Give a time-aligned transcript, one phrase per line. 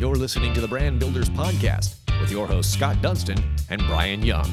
[0.00, 3.36] You're listening to the Brand Builders Podcast with your hosts Scott Dunstan
[3.68, 4.48] and Brian Young.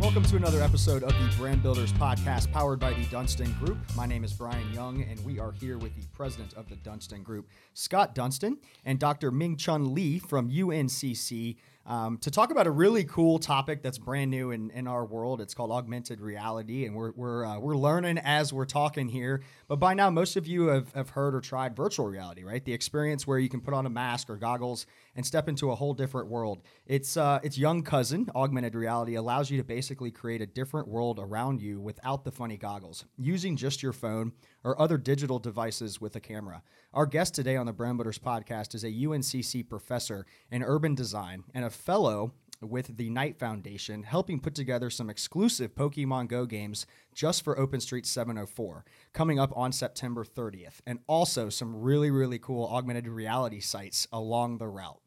[0.00, 3.76] Welcome to another episode of the Brand Builders Podcast powered by the Dunstan Group.
[3.94, 7.22] My name is Brian Young, and we are here with the president of the Dunstan
[7.22, 8.56] Group, Scott Dunstan,
[8.86, 9.30] and Dr.
[9.30, 11.56] Ming Chun Lee from UNCC
[11.86, 15.40] um, to talk about a really cool topic that's brand new in, in our world.
[15.40, 19.42] It's called augmented reality, and we're, we're, uh, we're learning as we're talking here.
[19.68, 22.64] But by now, most of you have, have heard or tried virtual reality, right?
[22.64, 25.76] The experience where you can put on a mask or goggles and step into a
[25.76, 26.62] whole different world.
[26.86, 31.20] It's, uh, its young cousin, augmented reality, allows you to basically create a different world
[31.20, 34.32] around you without the funny goggles, using just your phone
[34.66, 36.60] or other digital devices with a camera.
[36.92, 41.44] Our guest today on the Brand Builders podcast is a UNCC professor in urban design
[41.54, 46.84] and a fellow with the Knight Foundation, helping put together some exclusive Pokemon Go games
[47.14, 52.66] just for OpenStreet 704, coming up on September 30th, and also some really, really cool
[52.66, 55.00] augmented reality sites along the route.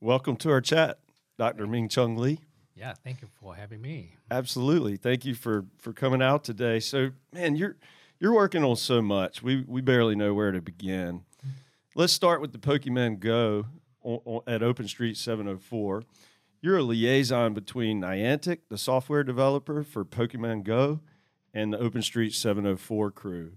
[0.00, 1.00] Welcome to our chat,
[1.36, 1.66] Dr.
[1.66, 2.38] Ming Chun Lee.
[2.76, 4.16] Yeah, thank you for having me.
[4.30, 4.96] Absolutely.
[4.96, 6.80] Thank you for for coming out today.
[6.80, 7.76] So, man, you're
[8.22, 9.42] you're working on so much.
[9.42, 11.24] We we barely know where to begin.
[11.96, 13.66] Let's start with the Pokemon Go
[14.00, 16.04] on, on, at OpenStreet 704.
[16.60, 21.00] You're a liaison between Niantic, the software developer for Pokemon Go,
[21.52, 23.54] and the OpenStreet 704 crew.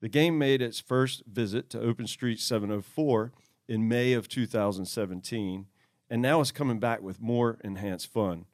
[0.00, 3.30] The game made its first visit to OpenStreet 704
[3.68, 5.66] in May of 2017,
[6.10, 8.46] and now it's coming back with more enhanced fun.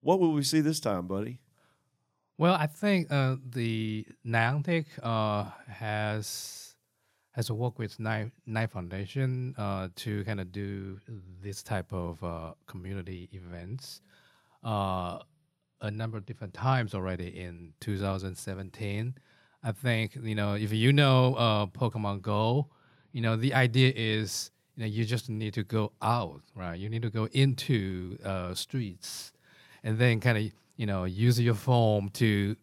[0.00, 1.38] What will we see this time, buddy?
[2.40, 6.74] Well, I think uh, the Niantic uh, has
[7.32, 10.98] has worked with Knight, Knight Foundation uh, to kind of do
[11.42, 14.00] this type of uh, community events
[14.64, 15.18] uh,
[15.82, 19.14] a number of different times already in 2017.
[19.62, 22.68] I think you know if you know uh, Pokemon Go,
[23.12, 26.80] you know the idea is you know you just need to go out, right?
[26.80, 28.16] You need to go into
[28.54, 29.34] streets,
[29.84, 32.56] and then kind of you know use your phone to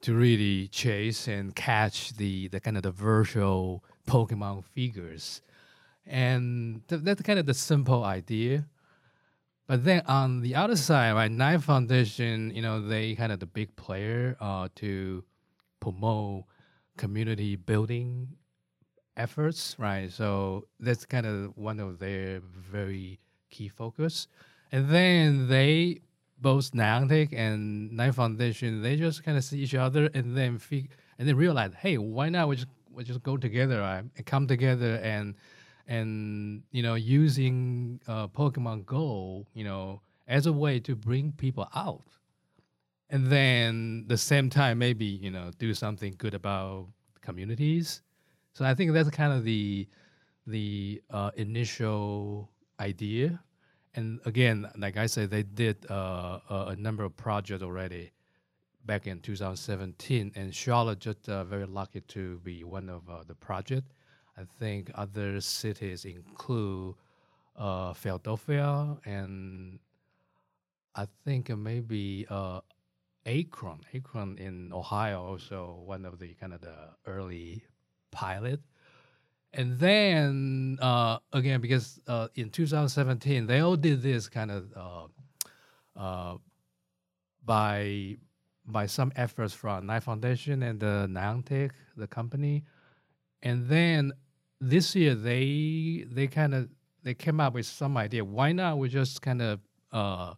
[0.00, 5.42] to really chase and catch the the kind of the virtual Pokemon figures,
[6.04, 8.66] and th- that's kind of the simple idea.
[9.68, 13.46] But then on the other side, right, Knight Foundation, you know, they kind of the
[13.46, 15.22] big player uh, to
[15.78, 16.46] promote
[16.96, 18.28] community building
[19.16, 20.10] efforts, right?
[20.10, 23.20] So that's kind of one of their very
[23.50, 24.26] key focus.
[24.72, 26.00] And then they
[26.42, 30.90] both Niantic and Knight Foundation, they just kind of see each other and then fig-
[31.18, 34.04] and then realize, hey, why not we just we just go together right?
[34.16, 35.34] and come together and
[35.86, 41.68] and you know using uh, Pokemon Go, you know, as a way to bring people
[41.74, 42.04] out,
[43.08, 46.88] and then the same time maybe you know do something good about
[47.20, 48.02] communities.
[48.54, 49.88] So I think that's kind of the
[50.46, 52.50] the uh, initial
[52.80, 53.40] idea
[53.94, 58.12] and again, like I said, they did uh, a number of projects already
[58.84, 63.34] back in 2017, and Charlotte just uh, very lucky to be one of uh, the
[63.34, 63.92] project.
[64.36, 66.94] I think other cities include
[67.56, 69.78] uh, Philadelphia and
[70.94, 72.60] I think maybe uh,
[73.26, 73.80] Akron.
[73.94, 77.62] Akron in Ohio also one of the kind of the early
[78.10, 78.60] pilot
[79.54, 85.06] and then uh, again, because uh, in 2017 they all did this kind of uh,
[85.98, 86.36] uh,
[87.44, 88.16] by
[88.64, 92.64] by some efforts from Knight Foundation and the Niantic, the company,
[93.42, 94.12] and then
[94.60, 96.68] this year they they kind of
[97.02, 98.24] they came up with some idea.
[98.24, 100.34] Why not we just kind of uh,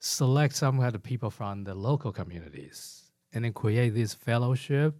[0.00, 4.94] select some of the people from the local communities and then create this fellowship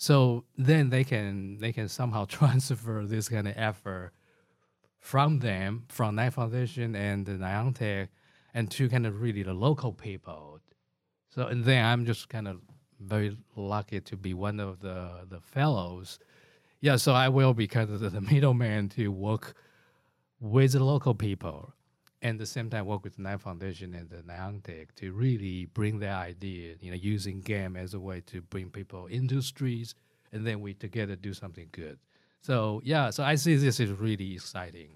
[0.00, 4.12] so then they can they can somehow transfer this kind of effort
[4.98, 8.08] from them, from Knight Foundation and the Niantic,
[8.54, 10.58] and to kind of really the local people.
[11.28, 12.62] So and then I'm just kind of
[12.98, 16.18] very lucky to be one of the the fellows.
[16.80, 19.54] Yeah, so I will be kind of the middleman to work
[20.40, 21.74] with the local people
[22.22, 25.66] and at the same time work with the Knight Foundation and the Niantic to really
[25.66, 29.94] bring their idea, you know, using game as a way to bring people into streets,
[30.32, 31.98] and then we together do something good.
[32.42, 34.90] So yeah, so I see this is really exciting.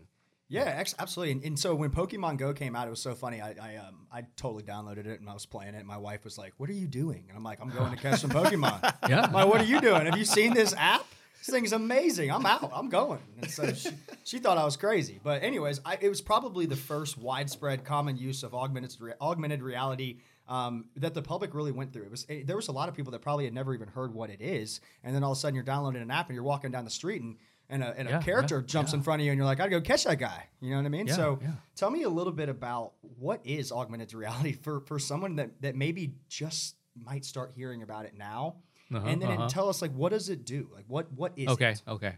[0.49, 1.32] Yeah, absolutely.
[1.32, 3.41] And, and, so when Pokemon Go came out, it was so funny.
[3.41, 5.85] I I, um, I totally downloaded it and I was playing it.
[5.87, 8.20] My wife was like, "What are you doing?" And I'm like, "I'm going to catch
[8.20, 9.23] some Pokemon." yeah.
[9.23, 10.05] I'm like, what are you doing?
[10.05, 11.06] Have you seen this app?
[11.44, 12.31] This thing's amazing.
[12.31, 12.70] I'm out.
[12.73, 13.20] I'm going.
[13.41, 13.91] And so she,
[14.25, 15.20] she thought I was crazy.
[15.23, 19.62] But anyways, I, it was probably the first widespread common use of augmented re- augmented
[19.62, 20.19] reality
[20.49, 22.05] um, that the public really went through.
[22.05, 24.14] It was it, there was a lot of people that probably had never even heard
[24.14, 26.44] what it is, and then all of a sudden you're downloading an app and you're
[26.44, 27.37] walking down the street and
[27.69, 29.69] and a, and a character yeah, jumps in front of you and you're like, I
[29.69, 30.49] gotta go catch that guy.
[30.61, 31.06] You know what I mean?
[31.06, 31.52] Yeah, so yeah.
[31.75, 35.76] tell me a little bit about what is augmented reality for for someone that that
[35.76, 38.56] maybe just might start hearing about it now.
[38.92, 39.48] Uh-huh, and then uh-huh.
[39.48, 40.69] tell us like what does it do?
[40.72, 41.82] Like what what is okay, it?
[41.88, 42.14] okay.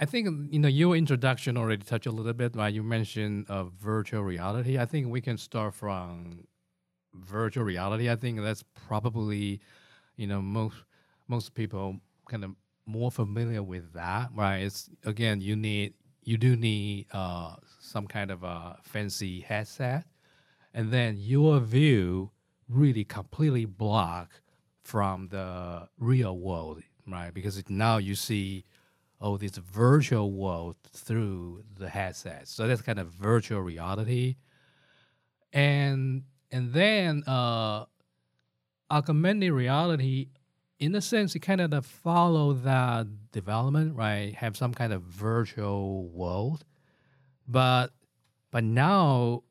[0.00, 2.56] I think you know your introduction already touched a little bit.
[2.56, 4.78] Right, you mentioned uh, virtual reality.
[4.78, 6.46] I think we can start from
[7.14, 8.10] virtual reality.
[8.10, 9.60] I think that's probably
[10.16, 10.76] you know most
[11.26, 12.52] most people kind of
[12.86, 14.30] more familiar with that.
[14.34, 20.04] Right, it's again you need you do need uh, some kind of a fancy headset,
[20.74, 22.30] and then your view
[22.68, 24.42] really completely block
[24.88, 27.34] from the real world, right?
[27.34, 28.64] Because now you see,
[29.20, 32.48] all this virtual world through the headset.
[32.48, 34.36] So that's kind of virtual reality.
[35.52, 37.84] And and then uh,
[38.90, 40.28] augmented reality,
[40.78, 44.34] in a sense, it kind of follow that development, right?
[44.36, 46.64] Have some kind of virtual world,
[47.46, 47.88] but
[48.50, 49.42] but now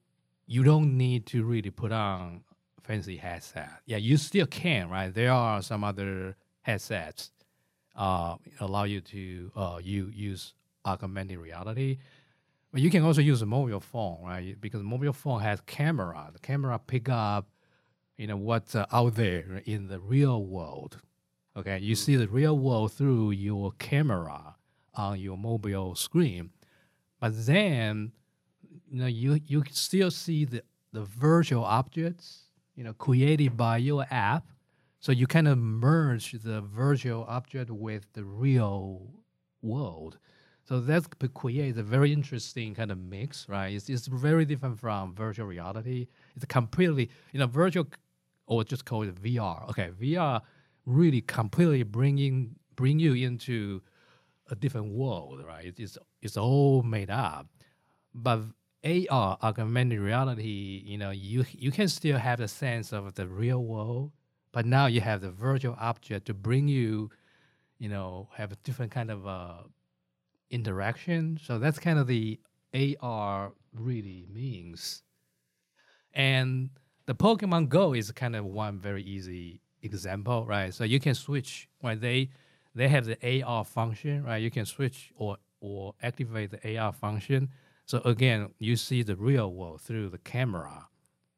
[0.48, 2.44] you don't need to really put on
[2.88, 3.70] fancy headset.
[3.86, 5.14] Yeah, you still can, right?
[5.14, 7.32] There are some other headsets
[7.96, 10.54] uh, allow you to uh, you use
[10.86, 11.98] augmented reality.
[12.72, 14.60] But you can also use a mobile phone, right?
[14.60, 16.30] Because mobile phone has camera.
[16.32, 17.50] The camera pick up,
[18.18, 21.00] you know, what's uh, out there in the real world.
[21.56, 24.56] Okay, you see the real world through your camera
[24.94, 26.52] on your mobile screen,
[27.20, 28.12] but then
[28.90, 30.62] you know you you still see the
[30.94, 32.47] the virtual objects
[32.78, 34.46] you know created by your app.
[35.00, 39.02] So you kind of merge the virtual object with the real
[39.62, 40.18] world.
[40.64, 43.74] So that creates a very interesting kind of mix right?
[43.74, 46.08] It's, it's very different from virtual reality.
[46.36, 47.88] It's completely you know virtual
[48.46, 50.42] or just call it vr okay vr
[50.86, 53.82] really completely bringing bring you into
[54.50, 55.74] a different world right?
[55.78, 57.48] It's, it's all made up.
[58.14, 58.42] But
[58.84, 63.64] AR augmented reality, you know, you you can still have the sense of the real
[63.64, 64.12] world,
[64.52, 67.10] but now you have the virtual object to bring you,
[67.80, 69.64] you know, have a different kind of uh,
[70.50, 71.40] interaction.
[71.44, 72.40] So that's kind of the
[72.74, 75.04] AR really means.
[76.14, 76.70] And
[77.06, 80.74] the Pokemon Go is kind of one very easy example, right?
[80.74, 82.00] So you can switch right.
[82.00, 82.30] They
[82.76, 84.38] they have the AR function, right?
[84.38, 87.50] You can switch or or activate the AR function.
[87.88, 90.88] So again, you see the real world through the camera.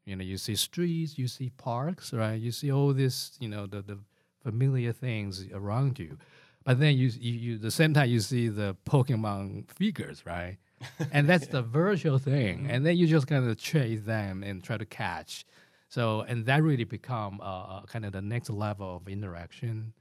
[0.06, 2.34] You know, you see streets, you see parks, right?
[2.34, 4.00] You see all this, you know, the, the
[4.44, 6.18] familiar things around you.
[6.66, 10.57] But then you, you, you the same time you see the Pokemon figures, right?
[11.12, 12.66] and that's the virtual thing.
[12.68, 15.46] And then you just kind of chase them and try to catch.
[15.88, 19.94] So, and that really become uh, uh, kind of the next level of interaction.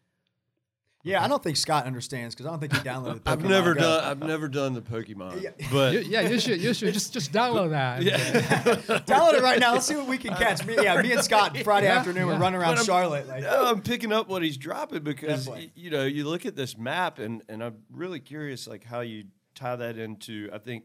[1.05, 3.23] Yeah, I don't think Scott understands because I don't think he downloaded.
[3.25, 3.81] I've Pokemon never Go.
[3.81, 4.05] done.
[4.05, 5.50] I've never done the Pokemon, Yeah.
[5.73, 8.03] but You- yeah, you should, you should just, just download that.
[9.06, 9.73] Download it right now.
[9.75, 10.67] Let's see what we can catch.
[10.67, 13.29] Me, yeah, me and Scott Friday Yeah, afternoon we're running around I'm- Charlotte.
[13.29, 16.56] Like, No, I'm picking up what he's dropping because y- you know you look at
[16.56, 19.25] this map and and I'm really curious like how you
[19.55, 20.50] tie that into.
[20.53, 20.85] I think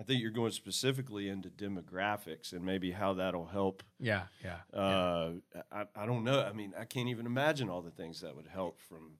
[0.00, 3.82] I think you're going specifically into demographics and maybe how that'll help.
[3.98, 4.56] Yeah, yeah.
[4.78, 5.32] Uh,
[5.70, 6.40] I, I don't know.
[6.42, 9.12] I mean, I can't even imagine all the things that would help from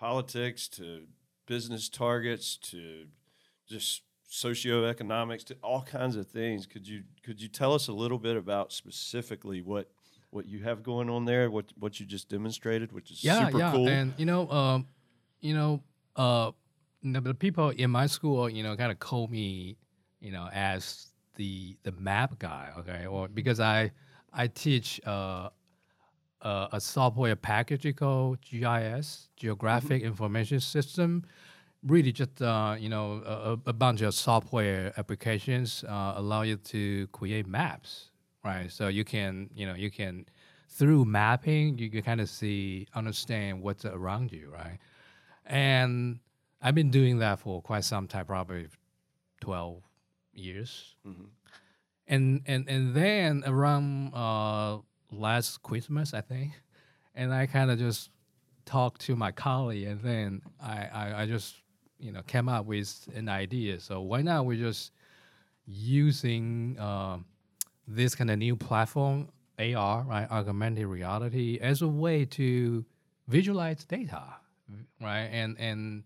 [0.00, 1.02] politics to
[1.46, 3.04] business targets to
[3.68, 6.66] just socioeconomics to all kinds of things.
[6.66, 9.90] Could you could you tell us a little bit about specifically what
[10.30, 11.50] what you have going on there?
[11.50, 13.72] What what you just demonstrated, which is yeah, super yeah.
[13.72, 13.88] cool.
[13.88, 14.86] And you know, um,
[15.40, 15.82] you know,
[16.16, 16.52] uh,
[17.02, 19.76] the, people in my school, you know, kind of call me,
[20.20, 23.90] you know, as the the map guy, okay, or because I
[24.32, 25.50] I teach uh,
[26.42, 31.24] uh, a software package called GIS, Geographic Information System.
[31.86, 37.06] Really, just uh, you know, a, a- bunch of software applications uh, allow you to
[37.08, 38.10] create maps,
[38.44, 38.70] right?
[38.70, 40.26] So you can, you know, you can
[40.68, 44.78] through mapping, you can kind of see, understand what's around you, right?
[45.46, 46.20] And
[46.62, 48.68] I've been doing that for quite some time, probably
[49.40, 49.82] twelve
[50.34, 50.96] years.
[52.06, 54.78] And and and then around uh,
[55.12, 56.52] last Christmas, I think,
[57.14, 58.10] and I kind of just
[58.64, 61.56] talked to my colleague, and then I, I I just
[61.98, 63.80] you know came up with an idea.
[63.80, 64.92] So why not we just
[65.66, 67.26] using um,
[67.86, 72.84] this kind of new platform, AR, right, augmented reality, as a way to
[73.28, 74.22] visualize data,
[75.00, 76.04] right, and and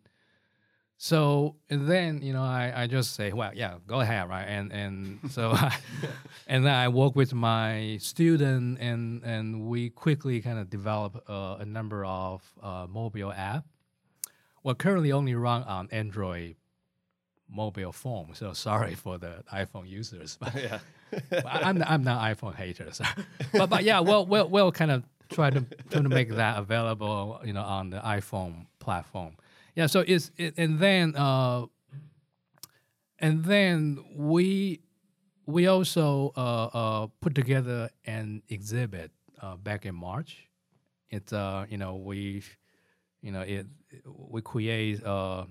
[0.96, 4.72] so and then you know I, I just say well yeah go ahead right and
[4.72, 5.76] and so I,
[6.46, 11.56] and then I work with my student and and we quickly kind of develop uh,
[11.58, 13.64] a number of uh, mobile app.
[14.62, 16.56] Well, currently only run on Android
[17.50, 18.30] mobile phone.
[18.34, 20.78] So sorry for the iPhone users, but, Yeah.
[21.30, 23.00] but I'm I'm not iPhone haters.
[23.52, 25.60] but but yeah, well we'll we'll kind of try to
[25.90, 29.36] try to make that available, you know, on the iPhone platform.
[29.75, 31.66] Yeah, so it's it, and then uh,
[33.19, 34.81] and then we
[35.47, 39.11] we also uh, uh, put together an exhibit
[39.43, 40.49] uh, back in March.
[41.11, 42.43] It's uh, you know we
[43.21, 43.66] you know it
[44.07, 45.47] we create uh,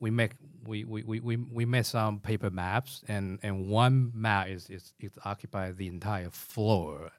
[0.00, 0.32] we make
[0.64, 4.92] we, we, we, we, we made some paper maps and, and one map is, is,
[5.00, 7.10] is occupies the entire floor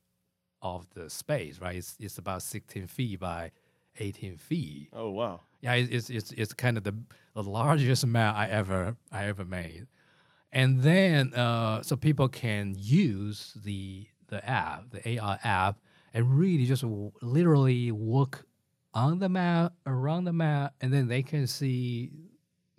[0.62, 3.52] of the space right it's, it's about 16 feet by
[4.00, 5.42] 18 feet Oh wow.
[5.62, 6.96] Yeah, it's it's it's kind of the,
[7.34, 9.88] the largest map I ever I ever made,
[10.52, 15.80] and then uh, so people can use the the app, the AR app,
[16.14, 18.46] and really just w- literally walk
[18.94, 22.12] on the map, around the map, and then they can see,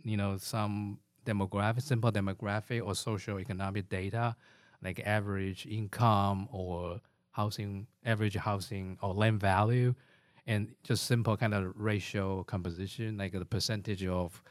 [0.02, 4.34] you know, some demographic, simple demographic or social economic data,
[4.82, 7.00] like average income or
[7.32, 9.94] housing, average housing or land value,
[10.50, 14.42] and just simple kind of racial composition, like the percentage of,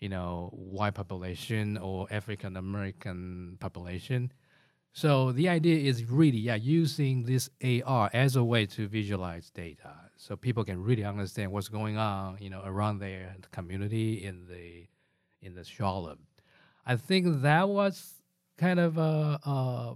[0.00, 4.32] you know, white population or African American population.
[4.92, 9.92] So the idea is really, yeah, using this AR as a way to visualize data,
[10.16, 14.88] so people can really understand what's going on, you know, around their community in the
[15.42, 16.18] in the Charlotte.
[16.86, 18.14] I think that was
[18.56, 19.94] kind of a, uh,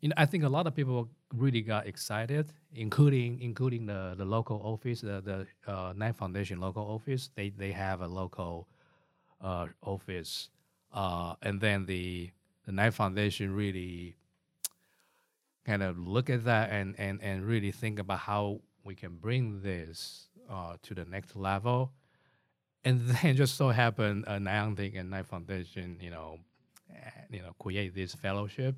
[0.00, 4.24] you know, I think a lot of people really got excited, including including the the
[4.24, 7.30] local office, the uh, Knight Foundation local office.
[7.34, 8.68] They they have a local
[9.40, 10.50] uh, office,
[10.92, 12.30] uh, and then the
[12.66, 14.16] the Knight Foundation really
[15.64, 19.62] kind of look at that and and and really think about how we can bring
[19.62, 21.92] this uh, to the next level.
[22.84, 26.38] And then just so happened, uh, Niantic and Knight Foundation, you know,
[26.92, 28.74] eh, you know, create this fellowship,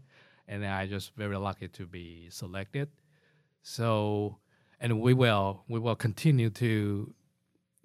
[0.48, 2.88] and then I just very lucky to be selected.
[3.62, 4.38] So,
[4.80, 7.14] and we will we will continue to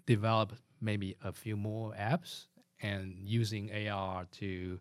[0.05, 2.45] develop maybe a few more apps
[2.81, 4.79] and using AR to,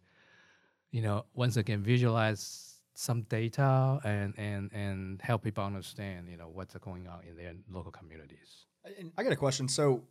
[0.91, 6.51] you know, once again visualize some data and and and help people understand, you know,
[6.53, 8.67] what's going on in their local communities.
[8.99, 9.69] And I got a question.
[9.69, 10.03] So,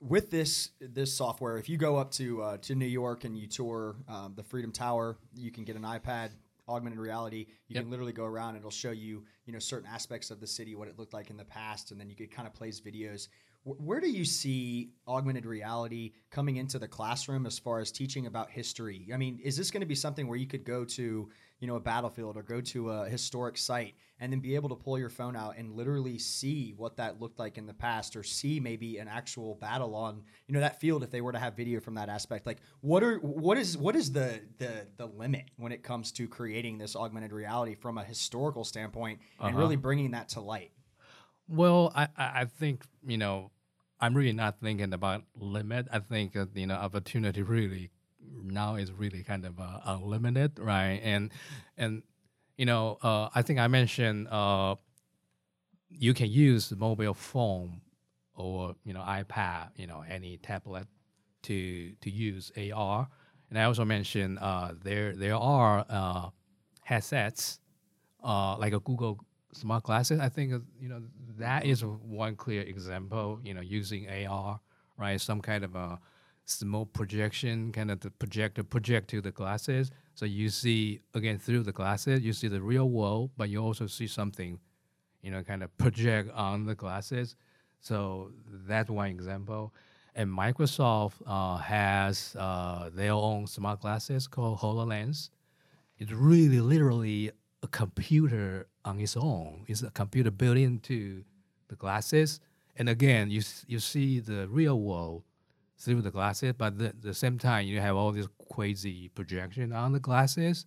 [0.00, 3.46] with this this software, if you go up to uh, to New York and you
[3.46, 6.30] tour um, the Freedom Tower, you can get an iPad,
[6.68, 7.46] augmented reality.
[7.68, 7.84] You Yep.
[7.84, 8.50] can literally go around.
[8.50, 11.30] and It'll show you you know certain aspects of the city, what it looked like
[11.30, 13.28] in the past, and then you could kind of plays videos.
[13.64, 18.26] Wh- Where do you see augmented reality coming into the classroom as far as teaching
[18.26, 19.08] about history?
[19.12, 21.28] I mean, is this going to be something where you could go to,
[21.60, 24.74] you know, a battlefield or go to a historic site and then be able to
[24.74, 28.22] pull your phone out and literally see what that looked like in the past or
[28.22, 31.56] see maybe an actual battle on, you know, that field if they were to have
[31.56, 32.46] video from that aspect?
[32.46, 36.28] Like what are what is what is the the the limit when it comes to
[36.28, 39.58] creating this augmented reality from a historical standpoint and uh-huh.
[39.58, 40.70] really bringing that to light?
[41.48, 43.50] Well, I I think you know,
[44.04, 45.86] I'm really not thinking about limit.
[45.90, 47.90] I think uh, you know, opportunity really
[48.42, 51.00] now is really kind of uh, unlimited, right?
[51.02, 51.30] And
[51.78, 52.02] and
[52.58, 54.74] you know, uh, I think I mentioned uh,
[55.88, 57.80] you can use mobile phone
[58.34, 60.86] or you know iPad, you know, any tablet
[61.44, 63.08] to to use AR.
[63.48, 66.28] And I also mentioned uh, there there are uh,
[66.82, 67.58] headsets
[68.22, 70.20] uh, like a Google smart glasses.
[70.20, 71.02] I think uh, you know
[71.38, 73.40] that is one clear example.
[73.42, 74.60] You know, using AR,
[74.98, 75.20] right?
[75.20, 75.98] Some kind of a
[76.44, 79.90] small projection, kind of the projector project to the glasses.
[80.14, 83.86] So you see again through the glasses, you see the real world, but you also
[83.86, 84.58] see something,
[85.22, 87.36] you know, kind of project on the glasses.
[87.80, 88.32] So
[88.66, 89.74] that's one example.
[90.16, 95.30] And Microsoft uh, has uh, their own smart glasses called HoloLens
[95.98, 97.30] it's really literally
[97.64, 99.64] a computer on its own.
[99.66, 101.24] It's a computer built into
[101.68, 102.40] the glasses.
[102.76, 105.22] And again, you you see the real world
[105.78, 109.92] through the glasses, but at the same time, you have all this crazy projection on
[109.92, 110.66] the glasses.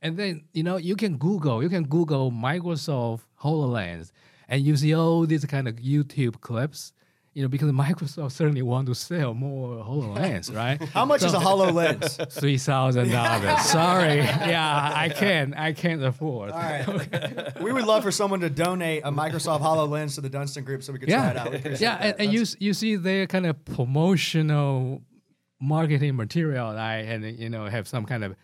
[0.00, 4.12] And then you know you can Google, you can Google Microsoft Hololens,
[4.48, 6.92] and you see all these kind of YouTube clips.
[7.34, 10.78] You know, because Microsoft certainly want to sell more HoloLens, right?
[10.90, 12.30] How much is a HoloLens?
[12.40, 13.60] Three thousand dollars.
[13.66, 16.50] Sorry, yeah, I can't, I can't afford.
[16.50, 17.60] All right.
[17.62, 20.92] we would love for someone to donate a Microsoft HoloLens to the Dunstan Group so
[20.92, 21.52] we could try it out.
[21.52, 25.02] Yeah, yeah, and, and you you see their kind of promotional
[25.58, 26.98] marketing material, right?
[26.98, 28.36] And you know, have some kind of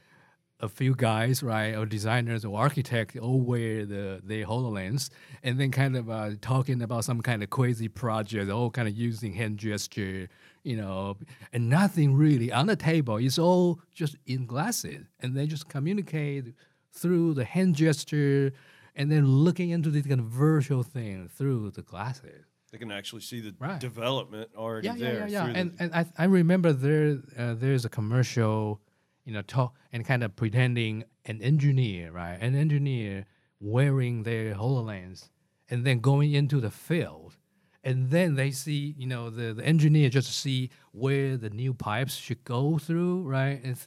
[0.61, 5.11] a few guys, right, or designers or architects all wear the the Hololens,
[5.43, 8.95] and then kind of uh, talking about some kind of crazy project, all kind of
[8.97, 10.29] using hand gesture,
[10.65, 11.17] you know,
[11.53, 13.17] and nothing really on the table.
[13.19, 16.55] It's all just in glasses, and they just communicate
[16.93, 18.53] through the hand gesture,
[18.97, 22.45] and then looking into this kind of virtual thing through the glasses.
[22.73, 23.81] They can actually see the Right.
[23.81, 25.29] development already Yeah, yeah, there.
[25.29, 25.53] yeah, yeah.
[25.53, 28.81] the- And and I I remember there uh, there's a commercial,
[29.29, 32.39] you know, talk and kind of pretending an engineer, right?
[32.41, 33.27] An engineer
[33.61, 35.29] wearing their Hololens
[35.69, 37.37] and then going into the field.
[37.85, 42.15] And then they see, you know, the, the engineer just see where the new pipes
[42.15, 43.61] should go through, right?
[43.63, 43.87] It's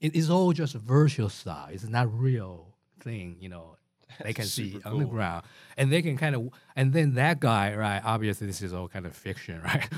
[0.00, 1.70] it is all just virtual stuff.
[1.70, 3.76] It's not real thing, you know.
[4.22, 5.44] They can see super on the ground,
[5.76, 8.00] and they can kind of, and then that guy, right?
[8.04, 9.88] Obviously, this is all kind of fiction, right?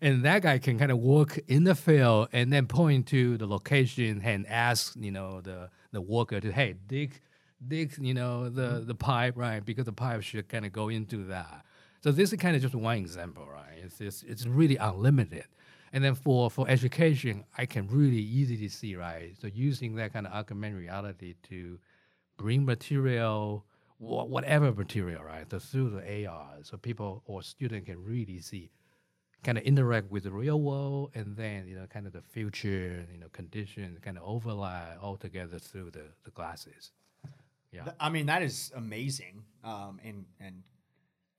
[0.00, 3.46] And that guy can kind of walk in the field and then point to the
[3.46, 7.20] location and ask, you know, the the worker to, hey, dig,
[7.66, 8.86] dig, you know, the mm-hmm.
[8.86, 9.64] the pipe, right?
[9.64, 11.64] Because the pipe should kind of go into that.
[12.02, 13.78] So this is kind of just one example, right?
[13.82, 15.44] It's it's, it's really unlimited.
[15.92, 19.34] And then for for education, I can really easily see, right?
[19.40, 21.78] So using that kind of augmented reality to
[22.42, 23.64] bring material,
[23.98, 28.72] wha- whatever material, right, so through the AR, so people or student can really see,
[29.44, 33.06] kind of interact with the real world, and then you know, kind of the future,
[33.12, 36.90] you know, conditions, kind of overlay all together through the the glasses.
[37.70, 37.92] Yeah.
[37.98, 40.62] I mean, that is amazing um, and and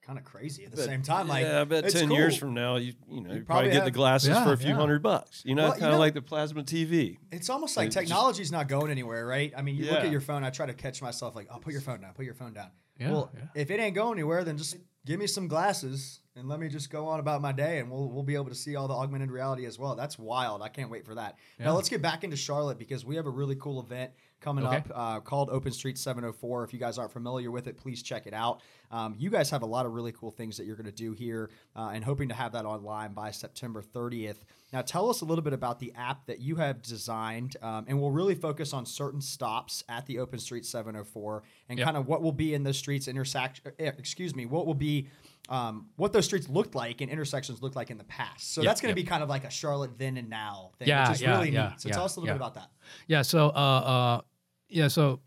[0.05, 1.27] kind of crazy at the Bet- same time.
[1.27, 3.71] Like, yeah, I bet it's ten years from now, you you know, you probably probably,
[3.71, 4.75] get the glasses Yeah, for a few yeah.
[4.75, 5.43] hundred bucks.
[5.45, 7.17] You know, Well, kind of like the plasma TV.
[7.31, 9.53] It's almost like It's just- technology's not going anywhere, right?
[9.55, 10.43] I mean, you look at your phone.
[10.43, 12.13] I try to catch myself like, "Oh, put your phone down.
[12.13, 12.69] Put your phone down."
[12.99, 13.41] Yeah, well, yeah.
[13.55, 16.89] if it ain't going anywhere, then just give me some glasses and let me just
[16.91, 19.31] go on about my day, and we'll we'll be able to see all the augmented
[19.31, 19.95] reality as well.
[19.95, 20.61] That's wild.
[20.61, 21.35] I can't wait for that.
[21.59, 21.65] Yeah.
[21.65, 24.11] Now let's get back into Charlotte because we have a really cool event
[24.43, 24.77] coming Okay.
[24.77, 26.63] up uh, called Open Street 704.
[26.63, 28.61] If you guys aren't familiar with it, please check it out.
[28.91, 31.13] Um, you guys have a lot of really cool things that you're going to do
[31.13, 34.37] here, uh, and hoping to have that online by September 30th.
[34.71, 37.99] Now, tell us a little bit about the app that you have designed, um, and
[37.99, 41.85] we'll really focus on certain stops at the Open Street 704 and Yep.
[41.85, 43.71] kind of what will be in the streets intersection.
[43.79, 45.07] Excuse me, what will be
[45.49, 48.53] um, what those streets looked like and intersections looked like in the past.
[48.53, 49.05] So Yep, that's going to yep.
[49.05, 51.51] be kind of like a Charlotte then and now thing, Yeah, which is yeah, really
[51.51, 51.81] yeah, neat.
[51.81, 52.69] So yeah, tell us a little bit about that.
[53.07, 53.23] Yeah.
[53.23, 54.21] So, uh, uh,
[54.69, 54.87] yeah.
[54.87, 55.19] So,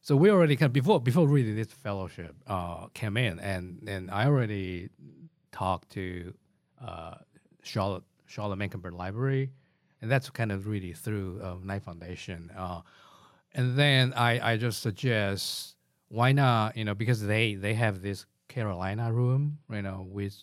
[0.00, 4.10] so we already kind of before before really this fellowship uh came in, and and
[4.10, 4.90] I already
[5.52, 6.34] talked to
[6.80, 7.14] uh
[7.62, 9.50] Charlotte Charlotte Mecklenburg Library,
[10.00, 12.50] and that's kind of really through uh, Knight Foundation.
[12.56, 12.82] Uh,
[13.54, 15.76] and then I I just suggest
[16.08, 20.42] why not you know because they they have this Carolina room you know with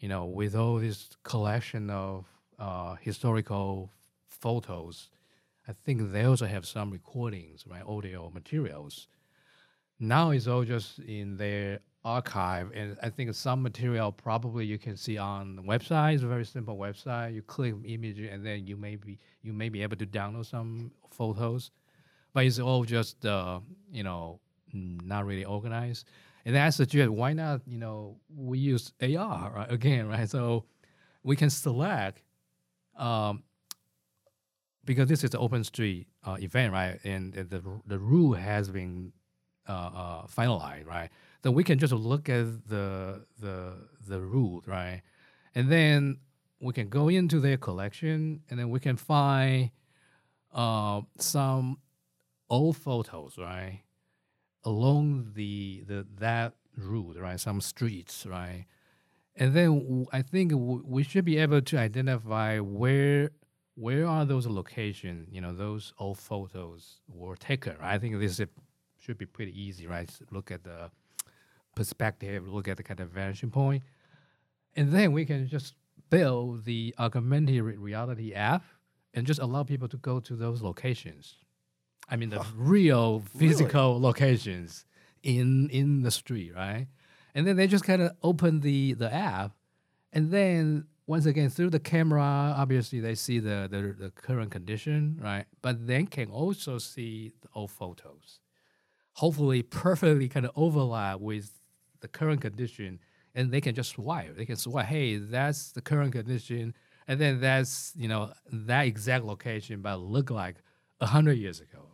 [0.00, 2.26] you know with all this collection of
[2.58, 3.90] uh, historical
[4.26, 5.10] photos
[5.68, 9.08] I think they also have some recordings, right, audio materials.
[9.98, 14.96] Now it's all just in their archive, and I think some material probably you can
[14.96, 16.14] see on the website.
[16.14, 17.34] It's a very simple website.
[17.34, 20.92] You click image, and then you may be you may be able to download some
[21.10, 21.72] photos,
[22.32, 23.58] but it's all just uh,
[23.90, 24.40] you know
[24.72, 26.06] not really organized.
[26.44, 30.28] And then I suggest why not you know we use AR right again, right?
[30.28, 30.64] So
[31.24, 32.22] we can select.
[32.96, 33.42] Um,
[34.86, 36.98] because this is an open street uh, event, right?
[37.04, 39.12] And the the, rule has been
[39.68, 41.10] uh, uh, finalized, right?
[41.42, 43.74] Then we can just look at the the
[44.06, 45.02] the rule, right?
[45.54, 46.18] And then
[46.60, 49.70] we can go into their collection, and then we can find
[50.54, 51.78] uh, some
[52.48, 53.82] old photos, right,
[54.64, 57.40] along the the that route, right?
[57.40, 58.66] Some streets, right?
[59.38, 63.32] And then I think we should be able to identify where
[63.76, 67.76] where are those locations, you know, those old photos were taken.
[67.78, 67.94] Right?
[67.94, 68.46] I think this is,
[68.98, 70.08] should be pretty easy, right?
[70.08, 70.90] S- Look at the
[71.74, 73.82] perspective, look at the kind of vanishing point,
[74.74, 75.74] and then we can just
[76.10, 78.64] build the augmented re- reality app
[79.14, 81.34] and just allow people to go to those locations.
[82.08, 84.84] I mean, the real physical locations
[85.22, 86.86] in in the street, right?
[87.34, 89.52] And then they just kind of open the the app,
[90.12, 95.18] and then once again through the camera, obviously they see the, the the current condition,
[95.22, 95.44] right?
[95.62, 98.40] But then can also see the old photos.
[99.14, 101.50] Hopefully, perfectly kind of overlap with
[102.00, 102.98] the current condition,
[103.34, 104.36] and they can just swipe.
[104.36, 104.86] They can swipe.
[104.86, 106.74] Hey, that's the current condition,
[107.06, 110.56] and then that's you know that exact location, but look like
[111.00, 111.85] a hundred years ago,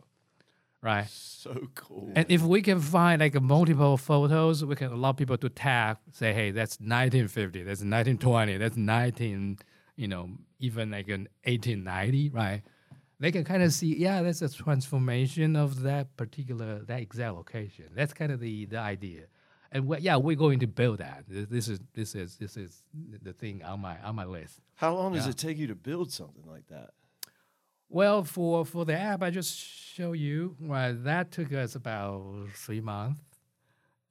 [0.83, 1.07] right?
[1.09, 2.11] So cool.
[2.15, 6.33] And if we can find like multiple photos, we can allow people to tag, say,
[6.33, 9.57] hey, that's 1950, that's 1920, that's 19,
[9.95, 12.61] you know, even like an 1890, right?
[13.19, 17.85] They can kind of see, yeah, that's a transformation of that particular, that exact location.
[17.95, 19.23] That's kind of the the idea.
[19.71, 21.23] And we, yeah, we're going to build that.
[21.27, 22.83] This, this is this is this is
[23.21, 24.59] the thing on my on my list.
[24.75, 26.89] How long does it take you to build something like that?
[27.93, 32.81] Well, for for the app I just show you, right, that took us about three
[32.81, 33.21] months.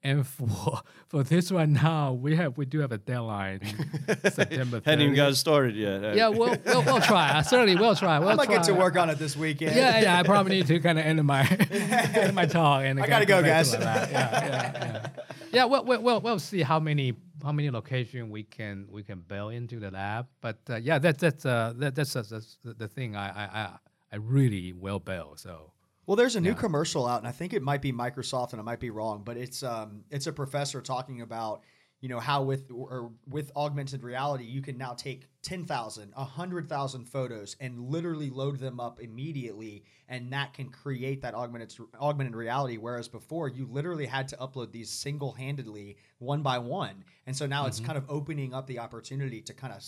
[0.04, 3.60] And for for this one now, we have we do have a deadline,
[4.30, 4.80] September.
[4.84, 6.14] Hadn't even got started yet.
[6.14, 7.36] Yeah, we'll, we'll we'll try.
[7.36, 8.20] I certainly will try.
[8.20, 9.74] We'll I might get to work on it this weekend.
[9.74, 10.18] Yeah, yeah.
[10.20, 12.84] I probably need to kind of end my end my talk.
[12.84, 14.10] And I kinda gotta go, come back to guys.
[14.10, 15.08] Yeah, yeah, yeah.
[15.52, 19.20] Yeah, well, well, well, we'll see how many how many location we can we can
[19.20, 20.26] build into the lab.
[20.40, 23.78] But uh, yeah, that's that's uh, that, that's, that's that's the the thing I I
[24.12, 25.40] I, really well built.
[25.40, 25.72] So
[26.06, 26.54] Well, there's a new Yeah.
[26.54, 29.36] commercial out, and I think it might be Microsoft, and I might be wrong, but
[29.36, 31.62] it's um, it's a professor talking about
[32.02, 37.56] you know how with or with augmented reality you can now take 10,000, 100,000 photos
[37.60, 42.76] and literally load them up immediately, and that can create that augmented augmented reality.
[42.76, 47.46] Whereas before you literally had to upload these single handedly one by one, and so
[47.46, 47.86] now it's mm-hmm.
[47.86, 49.82] kind of opening up the opportunity to kind of.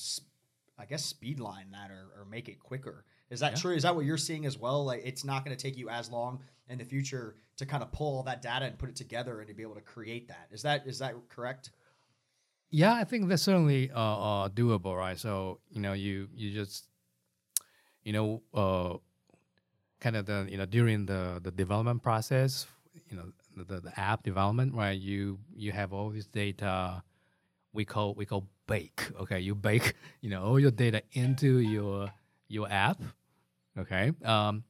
[0.77, 3.05] I guess speedline that or, or make it quicker.
[3.31, 3.59] Is that Yeah.
[3.59, 3.75] true?
[3.77, 4.85] Is that what you're seeing as well?
[4.85, 7.93] Like it's not going to take you as long in the future to kind of
[7.93, 10.49] pull all that data and put it together and to be able to create that.
[10.51, 11.71] Is that is that correct?
[12.75, 15.17] Yeah, I think that's certainly uh, uh, doable, right?
[15.17, 16.89] So you know, you you just
[18.03, 18.99] you know, uh,
[20.01, 22.67] kind of the you know during the the development process,
[23.09, 24.99] you know, the, the, app development, right?
[24.99, 27.05] You you have all this data.
[27.73, 29.09] We call we call bake.
[29.21, 32.11] Okay, you bake you know all your data into your
[32.49, 33.01] your app.
[33.79, 34.65] Okay, um,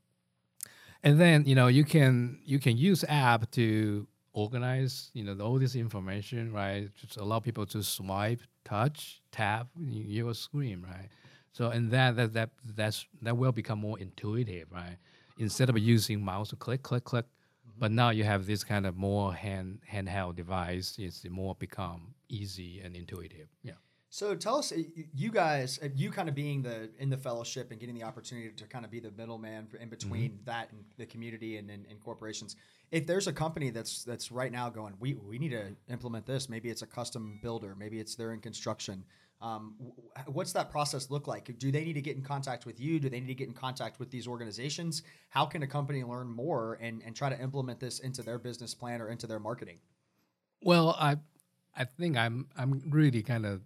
[1.03, 5.59] and then you know you can you can use app to organize you know all
[5.59, 6.89] this information right?
[6.95, 11.09] Just allow people to swipe touch tap your screen right?
[11.53, 14.99] So and that that that that's that will become more intuitive right?
[15.39, 17.79] Instead of using mouse to click click click mm-hmm.
[17.79, 22.81] but now you have this kind of more hand handheld device it's more become easy
[22.81, 23.49] and intuitive.
[23.63, 23.75] Yeah
[24.15, 24.73] So tell us,
[25.13, 28.49] you guys, uh, you kind of being the in the fellowship and getting the opportunity
[28.51, 32.01] to kind of be the middleman in between that and the community and, and, and
[32.01, 32.55] corporations.
[32.93, 36.49] If there's a company that's that's right now going, we we need to implement this.
[36.49, 37.75] Maybe it's a custom builder.
[37.77, 39.05] Maybe it's they're in construction.
[39.43, 39.75] Um,
[40.27, 41.59] what's that process look like?
[41.59, 43.01] Do they need to get in contact with you?
[43.01, 45.03] Do they need to get in contact with these organizations?
[45.31, 48.75] How can a company learn more and, and try to implement this into their business
[48.75, 49.79] plan or into their marketing?
[50.63, 51.17] Well, I
[51.77, 53.61] I think I'm I'm really kind of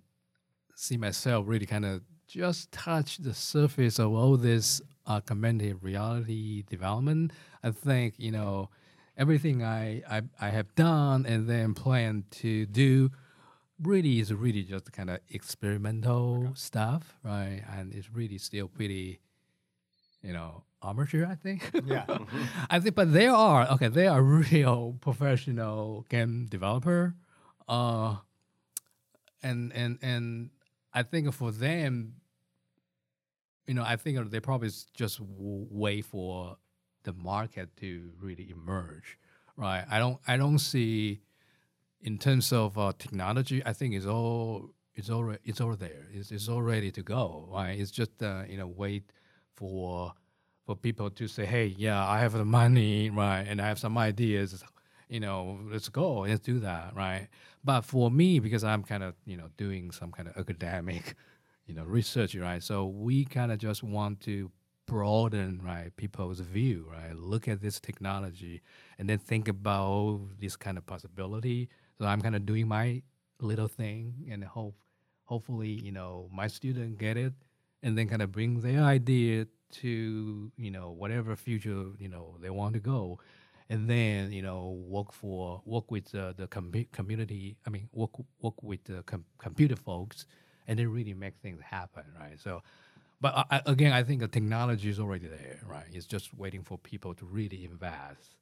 [0.79, 6.63] see myself really kind of just touch the surface of all this uh, augmented reality
[6.63, 7.33] development.
[7.63, 8.71] I think you know
[9.17, 13.11] everything I, I I have done and then plan to do
[13.83, 17.63] really is really just kind of experimental stuff, right?
[17.77, 19.21] And it's really still pretty,
[20.23, 21.27] you know, amateur.
[21.27, 21.71] I think.
[21.85, 22.07] Yeah.
[22.71, 23.89] I think, but they are okay.
[23.89, 27.17] They are real professional game developer,
[27.67, 28.17] uh,
[29.43, 30.51] and and and
[30.99, 32.15] I think for them,
[33.69, 36.57] you know, I think they probably just wait for
[37.05, 39.17] the market to really emerge,
[39.57, 39.85] right?
[39.89, 41.21] I don't I don't see,
[42.01, 46.09] in terms of uh, technology, I think it's all it's already it's all there.
[46.13, 47.79] It's, it's all ready to go, right?
[47.79, 49.05] It's just uh, you know wait
[49.55, 50.13] for
[50.67, 53.97] for people to say, hey, yeah, I have the money, right, and I have some
[53.97, 54.65] ideas,
[55.09, 57.29] you know, let's go, let's do that, right?
[57.65, 61.15] But for me, because I'm kind of, you know, doing some kind of academic,
[61.67, 62.63] you know, research, right?
[62.63, 64.51] So we kind of just want to
[64.87, 67.15] broaden, right, people's view, right?
[67.15, 68.63] Look at this technology
[68.99, 71.69] and then think about this kind of possibility.
[71.99, 73.03] So I'm kind of doing my
[73.41, 74.77] little thing and hope,
[75.25, 77.35] hopefully, you know, my student get it
[77.83, 82.51] and then kind of bring their idea to you know whatever future you know they
[82.51, 83.19] want to go
[83.71, 88.11] and then you know work for work with uh, the com- community i mean work
[88.41, 90.27] work with the com- computer folks
[90.67, 92.63] and then really make things happen right so
[93.21, 96.79] but I, again i think the technology is already there right it's just waiting for
[96.79, 98.37] people to really invest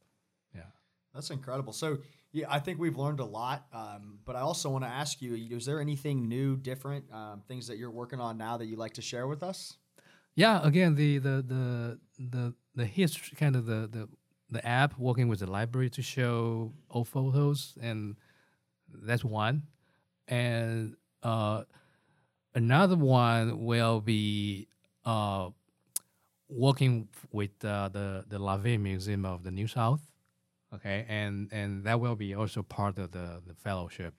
[0.55, 0.71] yeah
[1.15, 1.73] That's incredible.
[1.73, 1.99] So,
[2.33, 3.67] yeah, I think we've learned a lot.
[3.73, 7.67] Um, but I also want to ask you: Is there anything new, different, um, things
[7.69, 9.79] that you're working on now that you'd like to share with us?
[10.37, 14.09] yeah again the the the the, the history kind of the, the
[14.51, 18.17] the app working with the library to show old photos and
[19.03, 19.63] that's one
[20.29, 21.63] and uh,
[22.55, 24.69] another one will be
[25.05, 25.51] uh,
[26.49, 30.01] working with uh, the the Levine Museum of the New South.
[30.75, 34.15] Okay, and and that will be also part of the the fellowship,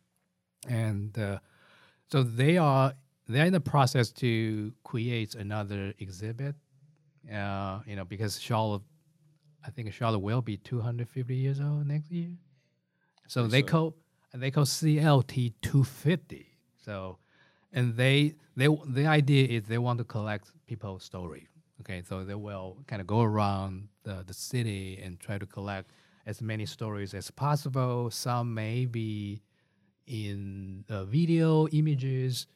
[0.68, 1.40] and uh,
[2.10, 2.94] so they are
[3.28, 6.56] they're in the process to create another exhibit.
[7.32, 8.84] Uh, you know, because Charlotte,
[9.68, 12.30] I think Charlotte will be 250 years old next year.
[13.28, 13.68] So they so.
[13.68, 13.96] call
[14.34, 16.48] they call CLT 250.
[16.84, 17.18] So,
[17.74, 21.48] and they they the idea is they want to collect people's story.
[21.82, 25.92] Okay, so they will kind of go around the, the city and try to collect
[26.26, 28.10] as many stories as possible.
[28.10, 29.42] Some may be
[30.08, 32.48] in uh, video images,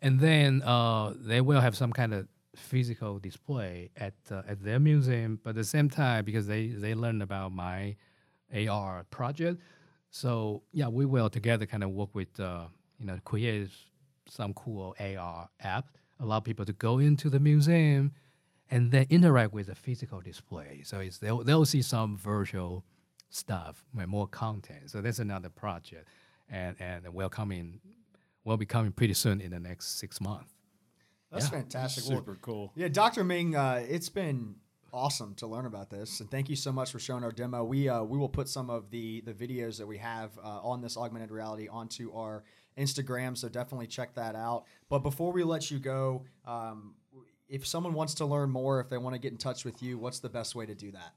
[0.00, 4.80] and then uh, they will have some kind of physical display at uh, at their
[4.80, 5.40] museum.
[5.42, 7.96] But at the same time, because they they learned about my
[8.54, 9.60] AR project,
[10.10, 12.66] so yeah, we will together kind of work with uh,
[12.98, 13.70] you know create
[14.28, 15.88] some cool AR app,
[16.20, 18.12] allow people to go into the museum
[18.70, 20.82] and then interact with the physical display.
[20.84, 22.84] So it's they'll, they'll see some virtual
[23.30, 24.90] stuff, more content.
[24.90, 26.08] So that's another project,
[26.48, 27.80] and and will coming
[28.44, 30.53] will be coming pretty soon in the next six months.
[31.34, 31.50] That's Yeah.
[31.60, 32.04] fantastic.
[32.08, 32.72] Well, Super cool.
[32.74, 33.24] Yeah, Dr.
[33.24, 34.54] Ming, uh, it's been
[34.92, 37.64] awesome to learn about this, and thank you so much for showing our demo.
[37.64, 40.80] We uh, we will put some of the the videos that we have uh, on
[40.80, 42.44] this augmented reality onto our
[42.78, 44.64] Instagram, so definitely check that out.
[44.88, 46.94] But before we let you go, um,
[47.48, 49.98] if someone wants to learn more, if they want to get in touch with you,
[49.98, 51.14] what's the best way to do that?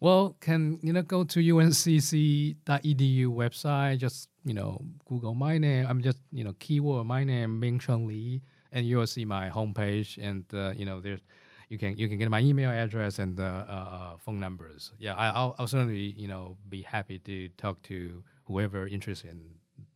[0.00, 3.98] Well, can you know go to uncc.edu website?
[3.98, 5.86] Just you know Google my name.
[5.88, 9.50] I'm just you know keyword my name Ming Chun Lee, and you will see my
[9.50, 10.18] homepage.
[10.20, 11.20] And uh, you know there's
[11.68, 14.92] you can you can get my email address and uh, uh, phone numbers.
[14.98, 19.40] Yeah, I, I'll, I'll certainly you know be happy to talk to whoever interested in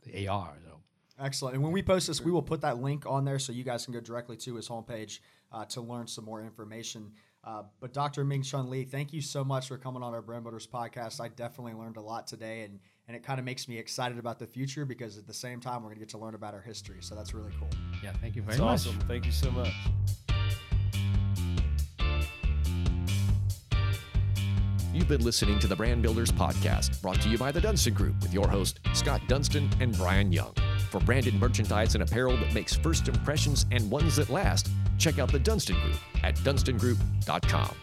[0.05, 0.55] the AR.
[0.65, 0.81] So.
[1.19, 1.55] Excellent.
[1.55, 3.85] And when we post this, we will put that link on there so you guys
[3.85, 7.13] can go directly to his homepage uh, to learn some more information.
[7.43, 8.25] Uh, but Dr.
[8.25, 11.21] Ming Chun Lee, thank you so much for coming on our Brand Builders podcast.
[11.21, 14.39] I definitely learned a lot today, and, and it kind of makes me excited about
[14.39, 16.61] the future because at the same time, we're going to get to learn about our
[16.61, 16.99] history.
[17.01, 17.69] So that's really cool.
[18.03, 18.95] Yeah, thank you very That's much.
[18.95, 19.09] awesome.
[19.09, 19.73] Thank you so much.
[24.93, 28.21] You've been listening to the Brand Builders Podcast, brought to you by the Dunstan Group
[28.23, 30.55] with your host, Scott Dunstan and Brian Young.
[30.91, 35.31] For branded merchandise and apparel that makes first impressions and ones that last, check out
[35.31, 37.77] the Dunstan Group at dunstangroup.com.